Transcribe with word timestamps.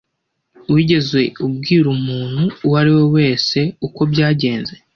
Wigeze 0.73 1.21
ubwira 1.45 1.87
umuntu 1.97 2.43
uwo 2.65 2.75
ari 2.81 2.91
we 2.97 3.03
wese 3.15 3.59
uko 3.87 4.01
byagenze? 4.11 4.75